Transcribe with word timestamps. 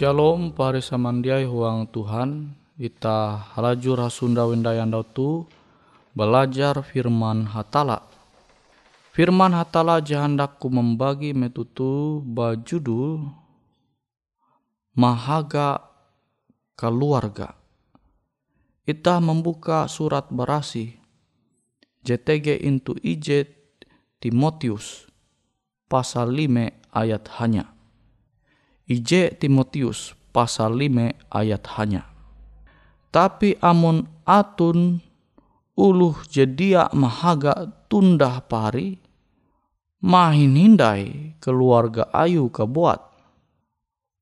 Shalom 0.00 0.56
pare 0.56 0.80
samandiai 0.80 1.44
huang 1.44 1.84
Tuhan. 1.92 2.56
Ita 2.80 3.52
halajur 3.52 4.00
hasunda 4.00 4.48
wendayandau 4.48 5.04
tu 5.04 5.44
Belajar 6.16 6.80
firman 6.80 7.44
hatala. 7.44 8.08
Firman 9.12 9.52
hatala 9.52 10.00
jahandaku 10.00 10.72
membagi 10.72 11.36
metutu 11.36 12.24
bajudul 12.24 13.28
Mahaga 14.96 15.84
keluarga. 16.80 17.52
Ita 18.88 19.20
membuka 19.20 19.84
surat 19.84 20.32
berasi 20.32 20.96
JTG 22.08 22.56
into 22.64 22.96
ijet 23.04 23.52
Timotius 24.16 25.12
pasal 25.92 26.32
5 26.32 26.88
ayat 26.88 27.28
hanya 27.36 27.76
IJ 28.90 29.38
Timotius 29.38 30.18
pasal 30.34 30.74
5 30.74 31.14
ayat 31.30 31.62
hanya. 31.78 32.10
Tapi 33.14 33.54
amun 33.62 34.02
atun 34.26 34.98
uluh 35.78 36.18
jedia 36.26 36.90
mahaga 36.90 37.70
tundah 37.86 38.42
pari, 38.50 38.98
mahin 40.02 40.58
hindai 40.58 41.38
keluarga 41.38 42.10
ayu 42.10 42.50
kebuat. 42.50 42.98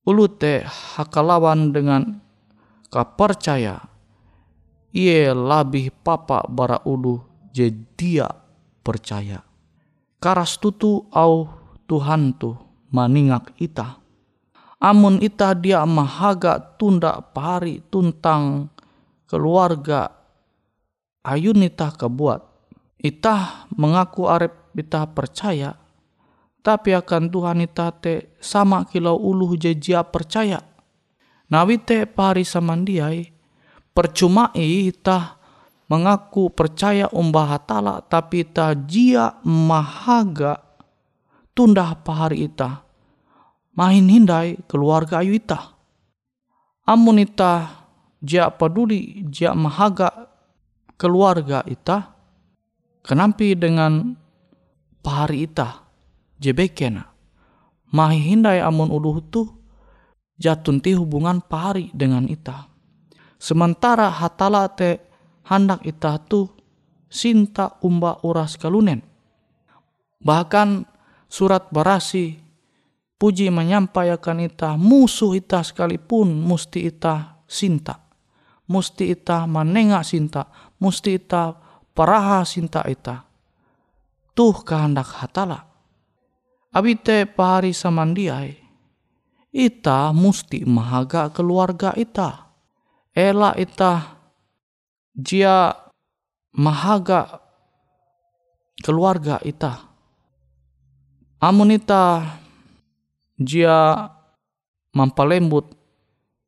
Ulu 0.04 0.24
te 0.36 0.60
hakalawan 0.68 1.72
dengan 1.72 2.20
kapercaya, 2.92 3.80
ia 4.92 5.32
labih 5.32 5.96
papa 6.04 6.44
bara 6.44 6.84
ulu 6.84 7.24
jedia 7.56 8.28
percaya. 8.84 9.40
Karas 10.20 10.60
tutu 10.60 11.08
au 11.08 11.48
Tuhan 11.88 12.36
tu 12.36 12.52
maningak 12.92 13.56
ita 13.56 14.07
amun 14.78 15.18
ita 15.22 15.54
dia 15.54 15.82
mahaga 15.86 16.58
tunda 16.78 17.18
pari 17.20 17.82
tuntang 17.90 18.70
keluarga 19.26 20.10
ayun 21.26 21.66
ita 21.66 21.90
kebuat 21.94 22.40
ita 23.02 23.66
mengaku 23.74 24.26
arep 24.26 24.54
ita 24.74 25.06
percaya 25.10 25.74
tapi 26.68 26.92
akan 26.92 27.32
Tuhan 27.32 27.64
ita 27.64 27.88
te 27.96 28.34
sama 28.42 28.84
kilau 28.84 29.16
uluh 29.16 29.56
jejia 29.56 30.04
percaya. 30.04 30.60
Nawi 31.48 31.80
te 31.80 32.04
pari 32.04 32.44
samandiai 32.44 33.24
percuma 33.96 34.52
ita 34.52 35.40
mengaku 35.88 36.52
percaya 36.52 37.08
umbah 37.08 37.56
hatala 37.56 38.04
tapi 38.04 38.44
ta 38.44 38.76
jia 38.76 39.40
mahaga 39.48 40.60
tundah 41.56 41.96
pahari 42.04 42.44
ita 42.44 42.84
main 43.78 44.10
hindai 44.10 44.58
keluarga 44.66 45.22
ayu 45.22 45.38
ita. 45.38 45.78
Amun 46.82 47.22
ita 47.22 47.86
jia 48.18 48.50
peduli 48.50 49.22
jia 49.30 49.54
mahaga 49.54 50.10
keluarga 50.98 51.62
ita 51.62 52.10
kenampi 53.06 53.54
dengan 53.54 54.18
pahari 54.98 55.46
ita 55.46 55.86
jebekena 56.42 57.06
mahi 57.92 58.34
hindai 58.34 58.60
amun 58.60 58.90
uluh 58.92 59.22
tu 59.24 59.46
jatun 60.38 60.80
ti 60.80 60.94
hubungan 60.94 61.42
pahari 61.42 61.90
dengan 61.92 62.28
ita. 62.28 62.68
Sementara 63.38 64.10
hatala 64.10 64.66
te 64.70 64.98
hendak 65.46 65.86
ita 65.86 66.18
tu 66.18 66.50
sinta 67.06 67.78
umba 67.86 68.18
uras 68.26 68.58
kalunen. 68.58 69.02
Bahkan 70.18 70.82
surat 71.30 71.70
barasi 71.70 72.47
puji 73.18 73.50
menyampaikan 73.50 74.38
ita 74.38 74.78
musuh 74.78 75.34
ita 75.34 75.60
sekalipun 75.66 76.38
musti 76.38 76.86
ita 76.86 77.42
sinta. 77.50 77.98
Musti 78.70 79.10
ita 79.10 79.44
menengak 79.50 80.06
sinta. 80.06 80.46
Musti 80.78 81.18
ita 81.18 81.58
paraha 81.92 82.46
sinta 82.46 82.86
ita. 82.86 83.26
Tuh 84.38 84.54
kehendak 84.62 85.10
hatala. 85.18 85.66
Abite 86.70 87.26
pahari 87.26 87.74
samandiai. 87.74 88.54
Ita 89.50 90.14
musti 90.14 90.62
mahaga 90.68 91.32
keluarga 91.34 91.96
ita. 91.96 92.54
Ela 93.16 93.56
ita 93.58 94.20
jia 95.16 95.74
mahaga 96.54 97.40
keluarga 98.84 99.40
ita. 99.42 99.88
Amun 101.40 101.72
ita 101.74 102.22
jia 103.38 104.10
mampalembut 104.92 105.72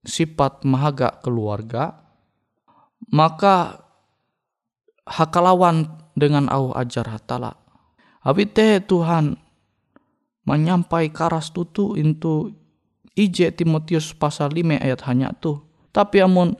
sifat 0.02 0.66
mahaga 0.66 1.16
keluarga, 1.22 2.02
maka 3.14 3.80
hakalawan 5.06 5.88
dengan 6.18 6.50
au 6.50 6.74
ajar 6.76 7.06
hatala. 7.08 7.56
Abite 8.20 8.84
Tuhan 8.84 9.40
menyampai 10.44 11.08
karas 11.08 11.48
tutu 11.54 11.96
into 11.96 12.52
ije 13.16 13.48
Timotius 13.54 14.12
pasal 14.12 14.52
5 14.52 14.76
ayat 14.76 15.00
hanya 15.08 15.32
tuh. 15.32 15.64
Tapi 15.90 16.20
amun 16.22 16.54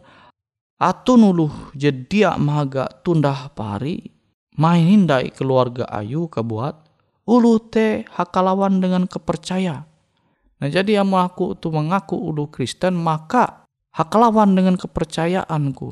atun 0.80 1.20
uluh 1.28 1.52
jedia 1.76 2.40
mahaga 2.40 2.88
tundah 3.04 3.52
pari 3.52 4.00
main 4.56 4.88
hindai 4.88 5.28
keluarga 5.28 5.84
ayu 5.92 6.26
kebuat 6.26 6.88
ulu 7.28 7.60
te 7.68 8.08
hakalawan 8.16 8.80
dengan 8.80 9.04
kepercaya 9.04 9.84
nah 10.60 10.68
jadi 10.68 11.00
yang 11.00 11.10
aku 11.16 11.56
tu 11.56 11.72
mengaku 11.72 12.20
ulu 12.20 12.52
Kristen 12.52 12.94
maka 12.94 13.64
hakalawan 13.96 14.52
dengan 14.54 14.76
kepercayaanku. 14.76 15.88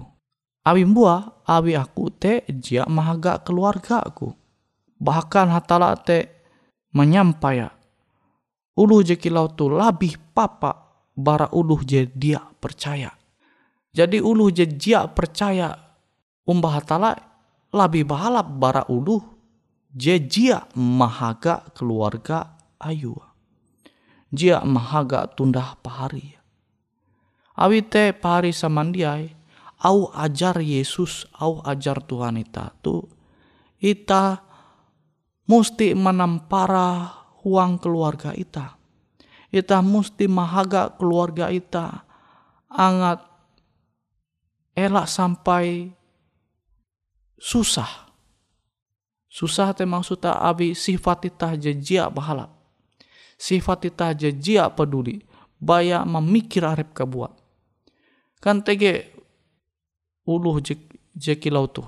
Awi 0.68 0.84
buah 0.84 1.48
awi 1.48 1.80
aku 1.80 2.12
te 2.12 2.44
jia 2.52 2.84
mahaga 2.84 3.40
keluarga 3.40 4.04
aku 4.04 4.36
bahkan 5.00 5.48
hatala 5.48 5.94
te 5.96 6.42
menyampaya. 6.92 7.72
Ulu 8.78 9.02
jekilau 9.02 9.50
tu 9.54 9.70
labih 9.70 10.18
papa 10.34 11.02
bara 11.14 11.50
uluh 11.50 11.82
je 11.82 12.06
dia 12.06 12.38
percaya. 12.62 13.10
Jadi 13.90 14.22
ulu 14.22 14.54
jejia 14.54 15.10
percaya 15.10 15.74
umbah 16.46 16.78
hatala 16.78 17.10
lebih 17.74 18.06
bahalap 18.06 18.46
bara 18.46 18.86
ulu 18.86 19.18
jejia 19.90 20.62
mahaga 20.78 21.66
keluarga 21.74 22.54
ayu. 22.78 23.27
Jia 24.28 24.60
mahaga 24.60 25.24
tundah 25.32 25.80
pahari. 25.80 26.36
Awite 27.56 28.12
pahari 28.12 28.52
samandiai 28.52 29.32
au 29.82 30.12
ajar 30.12 30.60
Yesus 30.60 31.26
au 31.38 31.62
ajar 31.64 32.02
Tuhan 32.02 32.38
ita 32.38 32.74
tu 32.82 33.06
ita 33.78 34.42
musti 35.46 35.94
menampara 35.94 37.08
huang 37.42 37.78
keluarga 37.80 38.34
ita. 38.34 38.76
Ita 39.48 39.80
musti 39.80 40.28
mahaga 40.28 40.92
keluarga 40.92 41.48
ita 41.48 42.04
angat 42.68 43.24
elak 44.76 45.08
sampai 45.08 45.88
susah. 47.40 48.12
Susah 49.30 49.72
te 49.72 49.86
maksudnya 49.88 50.36
abi 50.36 50.74
sifat 50.76 51.32
ita 51.32 51.54
jejia 51.56 52.10
bahala. 52.12 52.57
Sifat 53.38 53.86
ita 53.86 54.12
jejia 54.12 54.68
peduli. 54.74 55.22
Baya 55.58 56.02
memikir 56.02 56.66
arep 56.66 56.94
kebuat. 56.94 57.34
Kan 58.38 58.62
tege 58.62 59.10
uluh 60.26 60.58
jekilau 61.14 61.66
tu. 61.70 61.82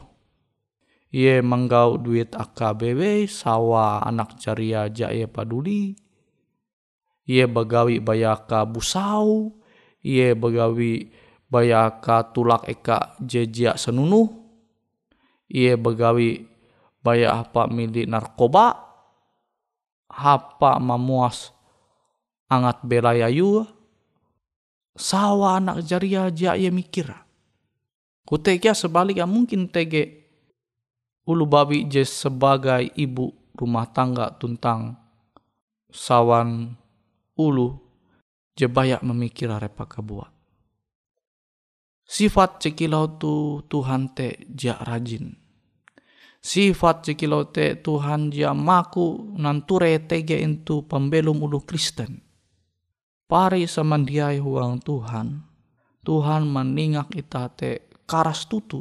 Ye 1.11 1.43
menggau 1.43 1.99
duit 1.99 2.31
AKBW, 2.39 3.27
sawa 3.27 3.99
anak 4.07 4.39
caria 4.39 4.87
jaya 4.87 5.27
peduli. 5.27 5.99
Ye 7.27 7.47
bagawi 7.51 7.99
bayaka 7.99 8.63
busau. 8.63 9.59
Ye 10.03 10.35
bagawi 10.39 11.11
bayaka 11.51 12.31
tulak 12.31 12.71
eka 12.71 13.19
jejia 13.19 13.75
senunu 13.75 14.41
ia 15.51 15.75
begawi 15.75 16.47
baya 17.03 17.43
apa 17.43 17.67
milik 17.67 18.07
narkoba 18.07 18.90
apa 20.11 20.83
mamuas 20.83 21.55
angat 22.51 22.83
belayayu 22.83 23.65
sawa 24.99 25.63
anak 25.63 25.87
jaria 25.87 26.27
aja 26.27 26.59
ia 26.59 26.69
mikir 26.75 27.15
kutekia 28.27 28.75
sebaliknya 28.75 29.25
mungkin 29.25 29.71
tege 29.71 30.27
ulu 31.25 31.47
babi 31.47 31.87
je 31.87 32.03
sebagai 32.03 32.91
ibu 32.99 33.31
rumah 33.55 33.87
tangga 33.87 34.35
tuntang 34.35 34.99
sawan 35.95 36.75
ulu 37.39 37.79
je 38.59 38.67
banyak 38.67 39.01
memikir 39.07 39.47
arepa 39.49 39.87
kebuat 39.87 40.41
Sifat 42.11 42.59
cekilau 42.59 43.23
tu 43.23 43.63
Tuhan 43.71 44.11
te 44.11 44.35
ja 44.51 44.75
rajin. 44.83 45.31
Sifat 46.41 47.05
cekilau 47.05 47.53
te 47.53 47.77
Tuhan 47.77 48.33
ja 48.33 48.57
maku 48.57 49.37
nanture 49.37 50.01
tege 50.09 50.41
itu 50.41 50.89
pembelum 50.89 51.37
ulu 51.45 51.61
Kristen. 51.69 52.25
Pari 53.29 53.69
samandiai 53.69 54.41
huang 54.41 54.81
Tuhan. 54.81 55.45
Tuhan 56.01 56.49
meningak 56.49 57.13
ita 57.13 57.53
te 57.53 57.85
karas 58.09 58.49
tutu. 58.49 58.81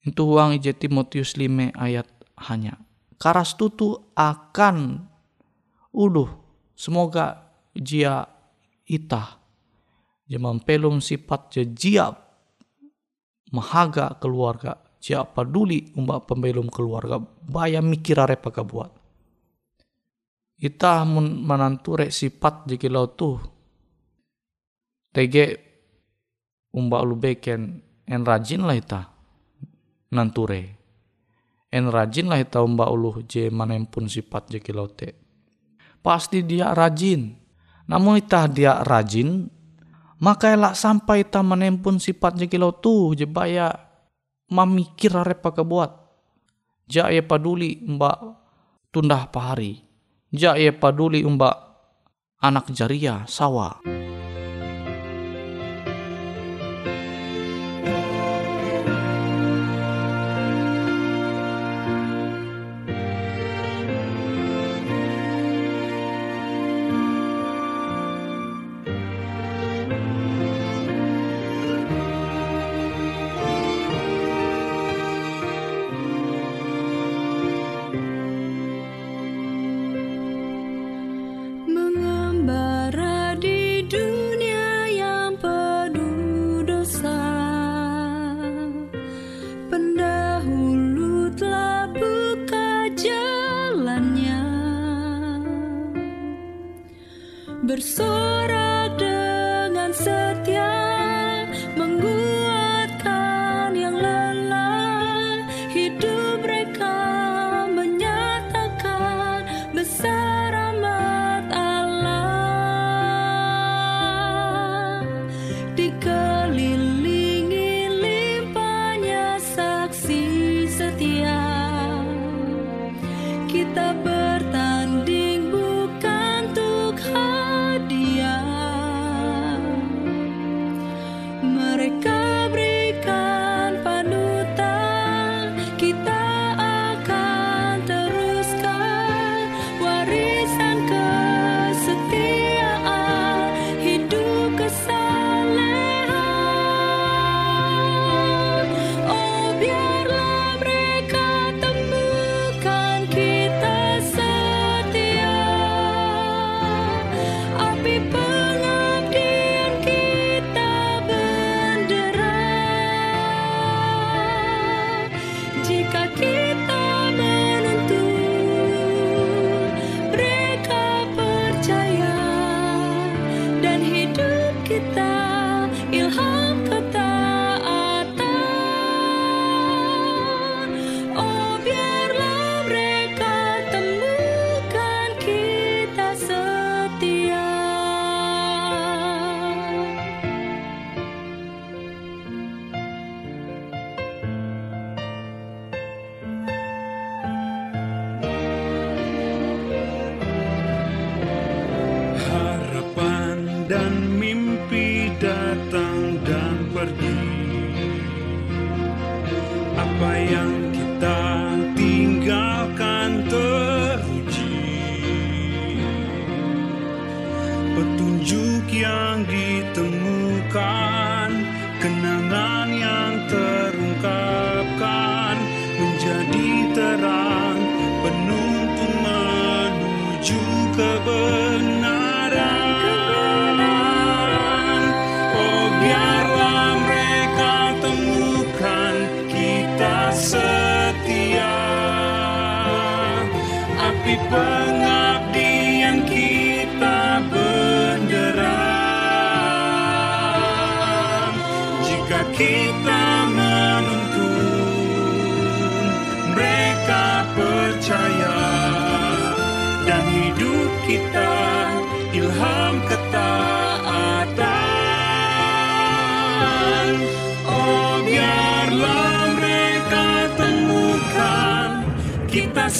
Itu 0.00 0.24
huang 0.24 0.56
ije 0.56 0.72
Timotius 0.72 1.36
5 1.36 1.76
ayat 1.76 2.08
hanya. 2.48 2.80
Karas 3.20 3.54
tutu 3.60 4.00
akan 4.16 5.04
ulu. 5.92 6.24
Semoga 6.72 7.52
jia 7.76 8.24
itah 8.88 9.36
dia 10.26 10.42
mempelum 10.42 10.98
sifat 10.98 11.54
jia 11.74 12.10
mahaga 13.54 14.18
keluarga 14.18 14.85
jia 15.06 15.22
peduli 15.22 15.94
umbak 15.94 16.26
pembelum 16.26 16.66
keluarga 16.66 17.22
bayar 17.46 17.86
mikir 17.86 18.18
arepa 18.18 18.50
buat. 18.66 18.90
Ita 20.58 21.06
menanture 21.06 22.10
sifat 22.10 22.66
jikilau 22.66 23.14
tu 23.14 23.38
tege 25.14 25.62
umbak 26.74 27.02
lu 27.06 27.14
beken 27.14 27.78
en 28.02 28.20
rajin 28.26 28.66
lah 28.66 28.74
ita 28.74 29.00
nanture 30.10 30.62
en 31.70 31.86
rajin 31.86 32.26
lah 32.26 32.42
ita 32.42 32.58
umbak 32.66 32.90
ulu 32.90 33.22
je 33.30 33.46
manempun 33.46 34.10
sifat 34.10 34.58
jikilau 34.58 34.90
te. 34.90 35.14
Pasti 36.02 36.42
dia 36.42 36.74
rajin. 36.74 37.34
Namun 37.86 38.18
ita 38.18 38.50
dia 38.50 38.82
rajin 38.82 39.46
maka 40.18 40.50
elak 40.50 40.74
sampai 40.74 41.22
ta 41.30 41.46
menempun 41.46 42.02
sifat 42.02 42.34
jekilau 42.42 42.74
tu 42.74 43.14
jebaya 43.14 43.70
mamikir 43.70 43.85
arepa 45.22 45.50
kebuat. 45.50 45.90
Ja 46.86 47.10
ye 47.10 47.22
paduli 47.22 47.82
mbak 47.82 48.18
tundah 48.94 49.26
pahari. 49.30 49.82
Ja 50.30 50.54
ye 50.54 50.70
paduli 50.70 51.26
mbak 51.26 51.56
anak 52.38 52.70
jaria 52.70 53.26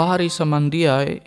pahari 0.00 0.32
samandiai 0.32 1.20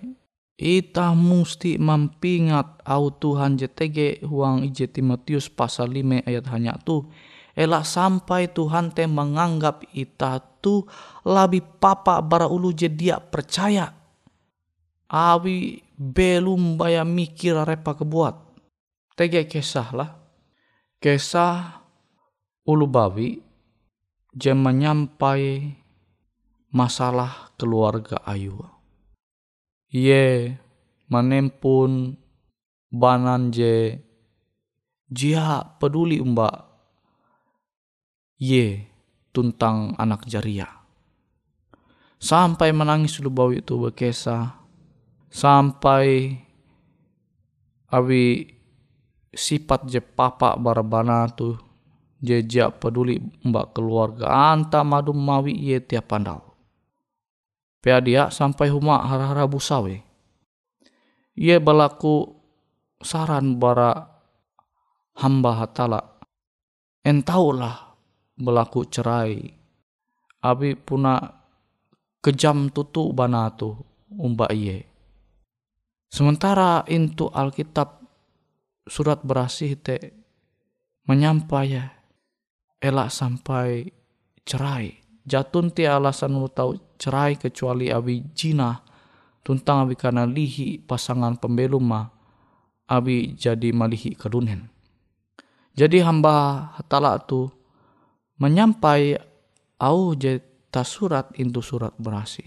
ita 0.57 1.13
musti 1.13 1.77
mampingat 1.77 2.81
au 2.89 3.13
Tuhan 3.13 3.53
JTG 3.53 4.25
huang 4.25 4.65
ije 4.65 4.89
Timotius 4.89 5.45
pasal 5.45 5.93
5 5.93 6.25
ayat 6.25 6.49
hanya 6.49 6.73
tu. 6.81 7.05
Elak 7.53 7.85
sampai 7.85 8.49
Tuhan 8.49 8.89
te 8.89 9.05
menganggap 9.05 9.85
ita 9.93 10.41
tu 10.57 10.89
lebih 11.21 11.61
papa 11.77 12.17
bara 12.25 12.49
ulu 12.49 12.73
je 12.73 12.89
dia 12.89 13.21
percaya. 13.21 13.93
Awi 15.05 15.85
belum 15.93 16.73
baya 16.73 17.05
mikir 17.05 17.53
repa 17.53 17.93
kebuat. 17.93 18.57
Tege 19.13 19.45
kesah 19.45 19.89
lah. 19.93 20.17
Kesah 20.97 21.77
ulu 22.65 22.89
bawi 22.89 23.37
je 24.33 24.49
menyampai 24.49 25.77
masalah 26.73 27.53
keluarga 27.55 28.17
Ayu. 28.25 28.57
Ye 29.93 30.57
manempun 31.05 32.17
banan 32.89 33.53
je 33.53 34.01
jia 35.05 35.77
peduli 35.77 36.17
umba 36.17 36.65
ye 38.41 38.89
tuntang 39.29 39.93
anak 40.01 40.25
jaria. 40.25 40.65
Sampai 42.17 42.73
menangis 42.73 43.21
dulu 43.21 43.29
bau 43.29 43.51
itu 43.53 43.77
berkesa. 43.77 44.57
Sampai 45.29 46.33
awi 47.93 48.49
sifat 49.33 49.85
je 49.85 50.01
papa 50.01 50.57
barabana 50.57 51.29
tu 51.29 51.57
jejak 52.21 52.81
peduli 52.81 53.19
mbak 53.43 53.75
keluarga 53.75 54.29
anta 54.53 54.85
madu 54.85 55.11
mawi 55.11 55.57
ye 55.57 55.81
tiap 55.81 56.13
pandau 56.13 56.52
Pea 57.83 57.99
dia 57.99 58.31
sampai 58.31 58.71
huma 58.71 59.03
hara-hara 59.03 59.43
busawe. 59.43 59.91
Ia 61.35 61.59
berlaku 61.59 62.31
saran 63.03 63.59
bara 63.59 64.07
hamba 65.19 65.51
hatala. 65.59 65.99
Entaulah 67.03 67.99
berlaku 68.39 68.87
cerai. 68.87 69.51
Abi 70.39 70.79
puna 70.79 71.19
kejam 72.23 72.71
tutu 72.71 73.11
bana 73.11 73.51
tu. 73.51 73.75
umba 74.13 74.49
iye. 74.53 74.85
Sementara 76.13 76.85
itu 76.85 77.25
Alkitab 77.33 78.05
surat 78.85 79.25
berasih 79.25 79.73
te 79.81 80.13
menyampai 81.09 81.65
ya 81.73 81.89
elak 82.77 83.09
sampai 83.09 83.89
cerai. 84.45 85.01
Jatun 85.23 85.71
ti 85.71 85.87
alasan 85.87 86.35
lu 86.35 86.51
tahu 86.51 86.75
cerai 86.97 87.37
kecuali 87.39 87.89
abi 87.89 88.23
jina 88.33 88.79
tuntang 89.43 89.87
abi 89.87 89.95
karena 89.99 90.23
lihi 90.23 90.79
pasangan 90.79 91.35
pembelum 91.37 91.83
ma 91.83 92.01
abi 92.87 93.35
jadi 93.35 93.73
malihi 93.75 94.15
kedunen. 94.15 94.69
Jadi 95.73 96.05
hamba 96.05 96.69
hatala 96.77 97.17
tu 97.17 97.49
menyampai 98.37 99.17
au 99.81 100.13
je 100.13 100.41
surat 100.81 101.29
itu 101.37 101.61
surat 101.61 101.93
berasi. 102.01 102.41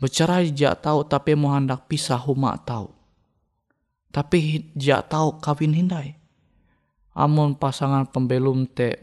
Bercerai 0.00 0.52
jak 0.56 0.80
tahu 0.80 1.04
tapi 1.04 1.36
mau 1.36 1.52
hendak 1.52 1.84
pisah 1.88 2.20
huma 2.20 2.56
tahu. 2.64 2.88
Tapi 4.08 4.72
jak 4.72 5.12
tahu 5.12 5.36
kawin 5.40 5.76
hindai. 5.76 6.16
Amun 7.12 7.56
pasangan 7.56 8.08
pembelum 8.08 8.64
te 8.64 8.96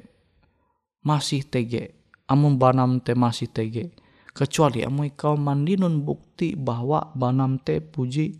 masih 1.06 1.46
tege. 1.46 1.94
Amun 2.26 2.58
banam 2.58 2.98
te 3.02 3.14
masih 3.14 3.50
tege. 3.50 3.94
Kecuali 4.34 4.82
amun 4.82 5.13
kau 5.13 5.38
mandinun 5.38 6.02
bukti 6.02 6.58
bahwa 6.58 7.13
banam 7.13 7.62
te 7.62 7.78
puji 7.78 8.34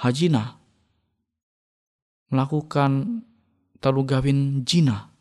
hajina. 0.00 0.56
Melakukan 2.32 3.20
talu 3.84 4.00
gawin 4.08 4.64
jina. 4.64 5.12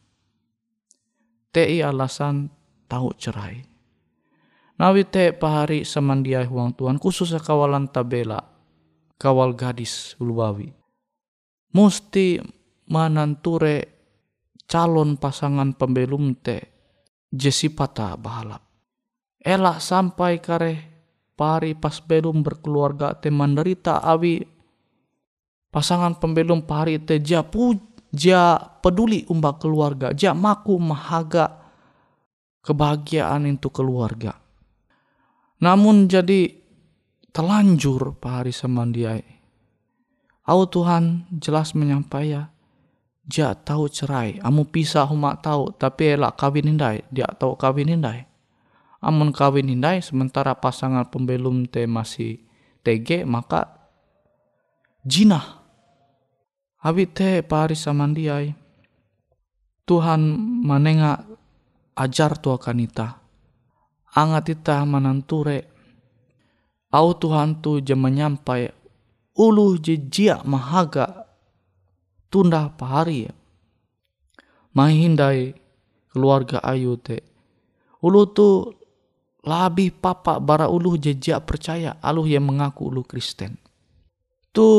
Tei 1.52 1.84
alasan 1.84 2.48
tahu 2.88 3.12
cerai. 3.20 3.60
Nawi 4.80 5.04
te 5.04 5.36
pahari 5.36 5.84
semandiai 5.84 6.48
huang 6.48 6.72
Tuhan 6.72 6.96
khusus 6.96 7.36
kawalan 7.44 7.92
tabela 7.92 8.40
kawal 9.20 9.52
gadis 9.52 10.16
uluwawi. 10.16 10.72
Musti 11.76 12.40
mananture 12.88 14.00
calon 14.72 15.20
pasangan 15.20 15.76
pembelum 15.76 16.40
te 16.40 16.72
jesipata 17.36 18.16
bahalap. 18.16 18.71
Elak 19.42 19.82
sampai 19.82 20.38
kare 20.38 20.74
pari 21.34 21.74
pas 21.74 21.98
belum 21.98 22.46
berkeluarga 22.46 23.18
te 23.18 23.34
menderita 23.34 23.98
awi 24.06 24.46
pasangan 25.74 26.22
pembelum 26.22 26.62
pari 26.62 27.02
te 27.02 27.18
ja 27.18 27.42
pu 27.42 27.74
ja 28.14 28.60
peduli 28.60 29.26
umba 29.34 29.58
keluarga 29.58 30.14
ja 30.14 30.38
maku 30.38 30.78
mahaga 30.78 31.62
kebahagiaan 32.62 33.50
itu 33.50 33.74
keluarga. 33.74 34.38
Namun 35.62 36.10
jadi 36.10 36.50
telanjur 37.34 38.18
pahari 38.18 38.54
semandiai. 38.54 39.26
Au 40.50 40.66
Tuhan 40.66 41.30
jelas 41.38 41.78
menyampaikan, 41.78 42.50
ja 43.30 43.54
tahu 43.54 43.86
cerai, 43.88 44.42
amu 44.42 44.66
pisah 44.66 45.06
huma 45.06 45.38
tahu, 45.38 45.70
tapi 45.78 46.18
elak 46.18 46.34
kawin 46.36 46.74
hindai, 46.74 47.06
dia 47.14 47.30
tahu 47.30 47.54
kawin 47.56 47.94
hindai. 47.94 48.26
Amun 49.02 49.34
kawin 49.34 49.66
hindai, 49.66 50.06
sementara 50.06 50.54
pasangan 50.54 51.10
pembelum 51.10 51.66
te 51.66 51.90
masih 51.90 52.38
tege, 52.86 53.26
maka 53.26 53.90
jinah. 55.02 55.58
Abi 56.86 57.10
te 57.10 57.42
pahari 57.42 57.74
samandiai. 57.74 58.54
Tuhan 59.90 60.22
menengah 60.66 61.26
ajar 61.98 62.38
tua 62.38 62.62
kanita. 62.62 63.18
Angat 64.14 64.54
ita 64.54 64.86
mananture. 64.86 65.66
Au 66.94 67.16
Tuhan 67.18 67.58
tu 67.64 67.82
je 67.82 67.96
menyampai 67.98 68.70
ulu 69.34 69.80
je 69.80 69.98
jia 69.98 70.44
mahaga 70.46 71.26
tunda 72.30 72.70
pahari. 72.70 73.32
Mahindai 74.78 75.58
keluarga 76.14 76.62
ayu 76.62 76.98
te. 77.02 77.24
Ulu 78.02 78.22
tu 78.34 78.48
labi 79.42 79.90
papa 79.90 80.38
bara 80.38 80.70
ulu 80.70 80.98
je 81.02 81.18
jia 81.18 81.42
percaya 81.42 81.98
aluh 82.02 82.26
yang 82.30 82.46
mengaku 82.46 82.90
ulu 82.94 83.02
Kristen. 83.06 83.58
Tu 84.52 84.70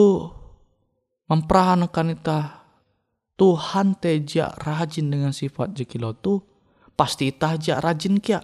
memperahankan 1.26 2.12
ita 2.14 2.38
Tuhan 3.34 3.98
te 3.98 4.22
jia 4.22 4.54
rajin 4.54 5.10
dengan 5.10 5.34
sifat 5.34 5.74
jekilo. 5.74 6.14
Tu 6.14 6.38
pasti 6.94 7.32
tajak 7.34 7.82
rajin 7.82 8.22
kia. 8.22 8.38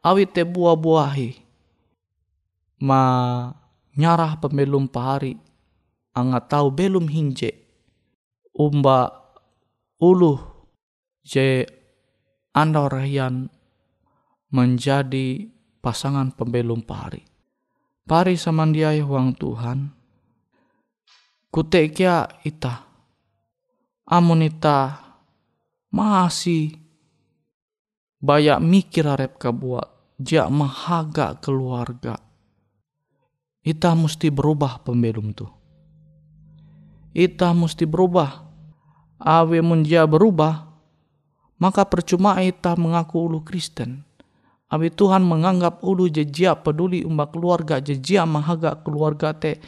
Awit 0.00 0.32
te 0.36 0.46
buah-buahi. 0.46 1.30
Ma 2.86 3.02
nyarah 3.98 4.38
pembelum 4.38 4.86
pahari. 4.86 5.34
Anga 6.14 6.40
tahu 6.44 6.70
belum 6.70 7.10
hinje. 7.10 7.50
Umba 8.54 9.08
uluh 9.98 10.38
je 11.24 11.64
anda 12.52 12.86
rahian 12.90 13.48
menjadi 14.50 15.50
pasangan 15.80 16.34
pembelum 16.34 16.82
pahari. 16.82 17.24
Pari 18.06 18.34
samandiai 18.34 19.02
huang 19.02 19.34
Tuhan. 19.38 19.90
Kutekia 21.50 22.26
ita. 22.46 22.86
Amun 24.10 24.42
ita 24.42 24.98
masih 25.90 26.80
Bayak 28.20 28.60
mikir 28.60 29.08
arep 29.08 29.40
buat 29.40 29.88
jak 30.20 30.52
mahaga 30.52 31.40
keluarga. 31.40 32.20
Ita 33.64 33.96
mesti 33.96 34.28
berubah 34.28 34.84
pembelum 34.84 35.32
tu. 35.32 35.48
Ita 37.16 37.56
mesti 37.56 37.88
berubah. 37.88 38.44
Awe 39.20 39.58
munja 39.64 40.04
berubah, 40.04 40.68
maka 41.56 41.88
percuma 41.88 42.40
ita 42.44 42.76
mengaku 42.76 43.24
ulu 43.24 43.40
Kristen. 43.40 44.04
Awe 44.70 44.88
Tuhan 44.94 45.26
menganggap 45.26 45.82
ulu 45.82 46.06
jejia 46.06 46.54
peduli 46.54 47.02
umbak 47.02 47.34
keluarga 47.34 47.82
jejia 47.82 48.22
mahaga 48.22 48.78
keluarga 48.78 49.34
te 49.34 49.58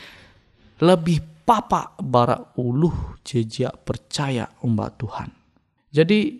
lebih 0.78 1.42
papa 1.42 1.98
bara 1.98 2.38
ulu 2.54 3.18
jejia 3.26 3.74
percaya 3.74 4.46
umbak 4.62 4.94
Tuhan. 5.02 5.28
Jadi 5.90 6.38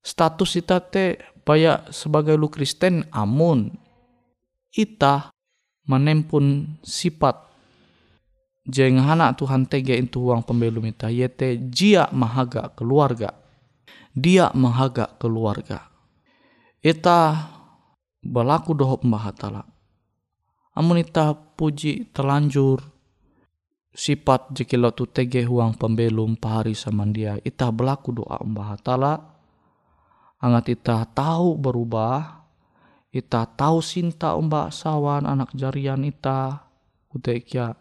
status 0.00 0.56
ita 0.56 0.80
te 0.80 1.20
baya 1.44 1.84
sebagai 1.92 2.40
lu 2.40 2.48
Kristen 2.48 3.04
amun 3.12 3.68
ita 4.72 5.28
menempun 5.84 6.80
sifat 6.80 7.36
jeng 8.64 8.96
anak 8.96 9.36
Tuhan 9.36 9.68
tege 9.68 9.92
itu 9.92 10.24
uang 10.24 10.40
pembelum 10.40 10.88
ita 10.88 11.12
yete 11.12 11.60
jia 11.68 12.08
mahaga 12.16 12.72
keluarga 12.72 13.36
dia 14.16 14.48
mahaga 14.56 15.12
keluarga 15.20 15.84
ita 16.80 17.44
berlaku 18.24 18.72
dohop 18.72 19.04
mahatala 19.04 19.68
amun 20.74 21.04
ita 21.04 21.36
puji 21.36 22.10
telanjur 22.10 22.82
sifat 23.94 24.50
jekilo 24.50 24.90
tu 24.90 25.06
tege 25.06 25.46
huang 25.46 25.78
pembelum 25.78 26.34
pahari 26.34 26.74
samandia. 26.74 27.38
Ita 27.38 27.70
berlaku 27.70 28.10
doa 28.10 28.42
mahatala 28.42 29.34
Angat 30.44 30.76
ita 30.76 31.08
tahu 31.08 31.56
berubah, 31.56 32.44
ita 33.08 33.48
tahu 33.48 33.80
sinta 33.80 34.36
umbak 34.36 34.76
sawan 34.76 35.24
anak 35.24 35.56
jarian 35.56 36.04
ita, 36.04 36.68
kutekia 37.08 37.72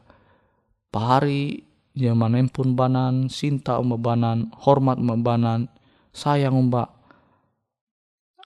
pahari 0.87 1.59
zaman 1.91 2.47
pun 2.47 2.71
banan, 2.71 3.27
sinta 3.27 3.83
umbak 3.83 3.99
banan, 3.99 4.47
hormat 4.63 4.95
umbak 4.95 5.19
banan, 5.19 5.67
sayang 6.15 6.55
umbak 6.55 6.87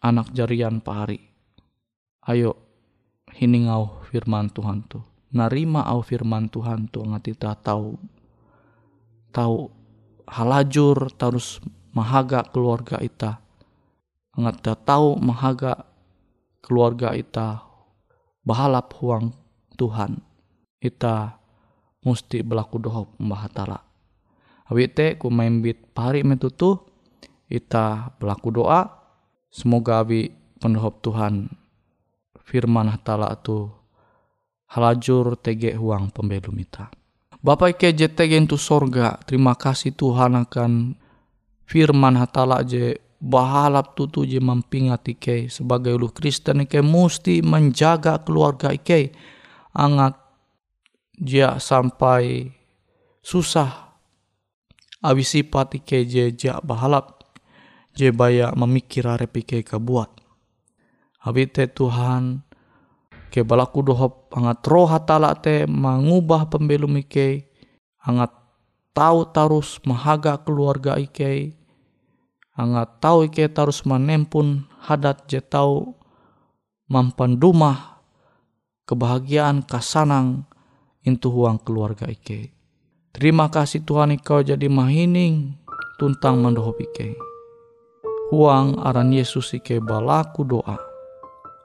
anak 0.01 0.33
jarian 0.33 0.81
pahari. 0.81 1.26
Ayo 2.27 2.59
hiningau 3.39 4.03
firman 4.11 4.51
Tuhan 4.51 4.83
tu. 4.85 4.99
Narima 5.31 5.87
au 5.87 6.03
firman 6.03 6.51
Tuhan 6.51 6.91
tu 6.91 7.03
angat 7.03 7.31
ita 7.31 7.55
tahu 7.55 7.95
tahu 9.31 9.71
halajur 10.27 11.07
terus 11.15 11.63
mahaga 11.95 12.43
keluarga 12.51 12.99
ita. 12.99 13.39
Ngata 14.35 14.75
tahu 14.75 15.15
mahaga 15.17 15.87
keluarga 16.59 17.15
ita 17.15 17.63
bahalap 18.43 18.91
huang 18.99 19.31
Tuhan. 19.79 20.19
Ita 20.83 21.39
musti 22.03 22.43
berlaku 22.43 22.77
dohop 22.77 23.15
mbahatala 23.17 23.87
awite 24.67 25.15
ku 25.15 25.31
bit 25.63 25.79
pari 25.95 26.23
metutu 26.23 26.79
ita 27.47 28.11
berlaku 28.19 28.51
doa. 28.51 28.81
Semoga 29.47 30.03
abi 30.03 30.27
pendohop 30.59 30.99
Tuhan 30.99 31.47
firman 32.47 32.88
hatala 32.88 33.36
tu 33.43 33.67
halajur 34.71 35.36
tege 35.36 35.75
huang 35.75 36.07
pembelum 36.15 36.55
ita. 36.63 36.88
Bapak 37.43 37.75
ke 37.75 37.91
JTG 37.91 38.47
itu 38.47 38.55
sorga 38.55 39.19
terima 39.27 39.53
kasih 39.53 39.91
Tuhan 39.91 40.47
akan 40.47 40.95
firman 41.67 42.15
hatala 42.15 42.63
je 42.63 42.95
bahalap 43.19 43.93
tutu 43.99 44.23
je 44.23 44.39
mampingat 44.39 45.03
ike. 45.12 45.51
Sebagai 45.51 45.99
ulu 45.99 46.10
Kristen 46.15 46.63
ike 46.63 46.79
musti 46.79 47.43
menjaga 47.43 48.23
keluarga 48.23 48.71
ike 48.71 49.12
angat 49.75 50.15
jia 51.19 51.60
sampai 51.60 52.47
susah. 53.21 53.91
Awi 55.03 55.21
sifat 55.21 55.77
ike 55.83 56.07
je 56.07 56.31
jia 56.33 56.57
bahalap 56.63 57.21
je 57.93 58.10
baya 58.10 58.49
memikir 58.55 59.05
arep 59.05 59.45
ike 59.45 59.62
kebuat 59.62 60.26
awi 61.23 61.49
te 61.49 61.65
Tuhan 61.69 62.43
ke 63.32 63.41
balaku 63.41 63.86
dohop 63.86 64.30
angat 64.34 64.62
roh 64.67 64.88
hatala 64.89 65.34
te 65.38 65.65
mengubah 65.65 66.49
pembelum 66.51 66.99
ike 67.01 67.49
angat 68.03 68.34
tahu 68.93 69.30
tarus 69.30 69.82
mahaga 69.86 70.41
keluarga 70.41 70.97
ike 70.97 71.58
angat 72.58 73.01
tahu 73.01 73.30
ike 73.30 73.49
tarus 73.53 73.86
menempun 73.86 74.65
hadat 74.82 75.30
je 75.30 75.41
tahu 75.43 75.93
mampan 76.88 77.36
kebahagiaan 78.88 79.67
kasanang 79.67 80.47
intu 81.03 81.27
huang 81.32 81.60
keluarga 81.60 82.08
ike. 82.08 82.56
Terima 83.12 83.51
kasih 83.51 83.84
Tuhan 83.84 84.15
Engkau 84.15 84.39
jadi 84.39 84.71
mahining 84.71 85.60
tuntang 85.99 86.39
mandohop 86.39 86.80
ike. 86.80 87.15
Huang 88.32 88.80
aran 88.80 89.12
Yesus 89.12 89.51
ike 89.56 89.84
balaku 89.84 90.47
doa. 90.47 90.87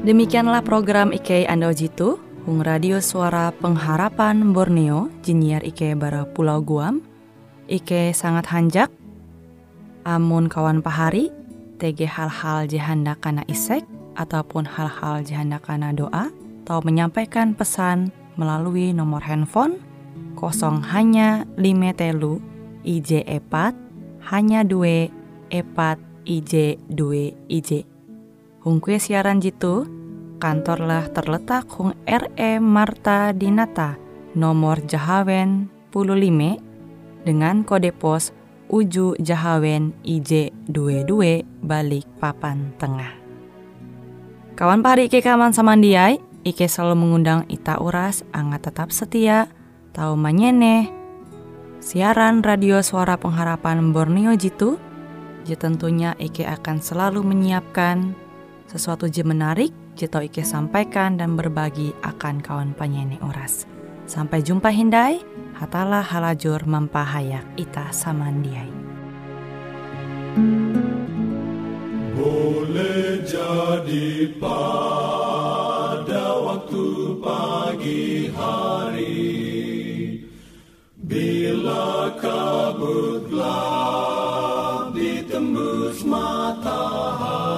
Demikianlah 0.00 0.66
program 0.66 1.14
IK 1.14 1.46
Ando 1.46 1.70
Jitu, 1.70 2.18
Hung 2.42 2.66
Radio 2.66 2.98
Suara 2.98 3.54
Pengharapan 3.54 4.50
Borneo, 4.50 5.06
Jinier 5.22 5.62
IK 5.62 5.94
Bara 5.94 6.26
Pulau 6.26 6.58
Guam, 6.66 7.09
IK 7.70 8.10
sangat 8.10 8.50
hanjak, 8.50 8.90
amun 10.02 10.50
kawan 10.50 10.82
pahari, 10.82 11.30
TG 11.78 12.10
hal-hal 12.10 12.66
jihanda 12.66 13.14
kana 13.14 13.46
isek, 13.46 13.86
ataupun 14.18 14.66
hal-hal 14.66 15.22
jihanda 15.22 15.62
kana 15.62 15.94
doa, 15.94 16.34
atau 16.66 16.82
menyampaikan 16.82 17.54
pesan 17.54 18.10
melalui 18.34 18.90
nomor 18.90 19.22
handphone 19.22 19.78
kosong 20.34 20.82
hanya 20.90 21.44
lima 21.60 21.92
telu 21.92 22.40
IJ 22.86 23.26
epat 23.28 23.76
hanya 24.32 24.64
dua 24.64 25.10
epat 25.50 26.00
IJ 26.24 26.80
dua 26.88 27.34
IJ. 27.50 27.84
Hung 28.60 28.78
kue 28.80 29.00
siaran 29.00 29.40
jitu, 29.40 29.88
kantorlah 30.40 31.08
terletak 31.12 31.68
Hung 31.74 31.96
RE 32.04 32.52
Marta 32.60 33.32
Dinata, 33.32 33.96
nomor 34.36 34.84
Jahawen 34.84 35.72
15 35.92 36.69
dengan 37.24 37.62
kode 37.66 37.92
pos 37.92 38.32
Uju 38.70 39.18
Jahawen 39.18 39.90
IJ 40.06 40.54
22 40.70 41.42
balik 41.66 42.06
papan 42.22 42.70
tengah. 42.78 43.10
Kawan 44.54 44.84
pari 44.84 45.10
Ike 45.10 45.24
kaman 45.24 45.50
samandiai, 45.50 46.22
Ike 46.46 46.70
selalu 46.70 47.02
mengundang 47.02 47.50
Ita 47.50 47.82
Uras, 47.82 48.22
angga 48.30 48.62
tetap 48.62 48.94
setia, 48.94 49.50
tahu 49.90 50.14
manyene, 50.14 50.86
siaran 51.82 52.46
radio 52.46 52.78
suara 52.84 53.18
pengharapan 53.18 53.90
Borneo 53.90 54.38
Jitu, 54.38 54.78
je 55.42 55.58
tentunya 55.58 56.14
Ike 56.22 56.46
akan 56.46 56.78
selalu 56.78 57.26
menyiapkan 57.26 58.14
sesuatu 58.70 59.10
je 59.10 59.26
menarik, 59.26 59.74
Jito 59.98 60.22
Ike 60.22 60.46
sampaikan 60.46 61.18
dan 61.18 61.34
berbagi 61.34 61.90
akan 62.06 62.38
kawan 62.38 62.70
penyanyi 62.78 63.18
oras. 63.18 63.66
Sampai 64.10 64.42
jumpa 64.42 64.74
Hindai, 64.74 65.22
hatalah 65.54 66.02
halajur 66.02 66.66
mempahayak 66.66 67.46
ita 67.54 67.94
samandiai. 67.94 68.66
Boleh 72.18 73.22
jadi 73.22 74.34
pada 74.34 76.26
waktu 76.42 76.86
pagi 77.22 78.34
hari 78.34 79.46
Bila 80.98 82.10
kabut 82.18 83.30
gelap 83.30 84.90
ditembus 84.90 86.02
matahari 86.02 87.49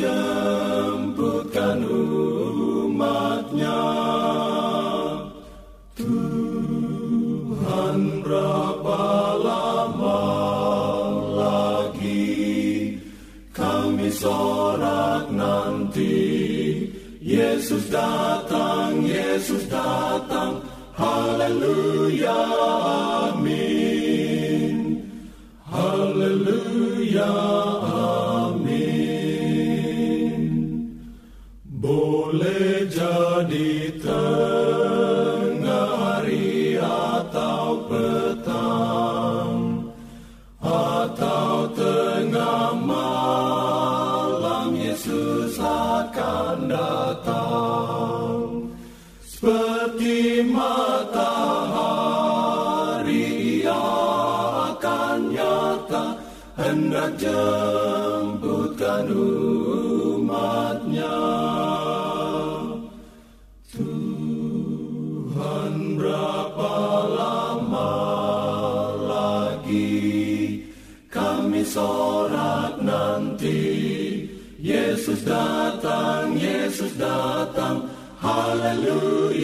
Jemputkan 0.00 1.84
umatnya. 1.84 3.84
Tuhan 5.92 7.96
berapa 8.24 9.02
lama 9.44 10.24
lagi 11.36 12.96
Kami 13.52 14.08
sorak 14.08 15.28
nanti? 15.28 16.16
Yesus 17.20 17.92
datang, 17.92 19.04
Yesus 19.04 19.68
datang. 19.68 20.64
Haleluya, 20.96 22.40
jemputkan 57.20 59.04
umatnya. 59.12 61.20
Tuhan 63.68 65.72
berapa 66.00 66.72
lama 67.12 67.92
lagi 69.04 70.64
kami 71.12 71.60
sorak 71.60 72.80
nanti? 72.80 73.68
Yesus 74.60 75.24
datang, 75.24 76.36
Yesus 76.40 76.96
datang. 76.96 77.84
Haleluya 78.20 79.39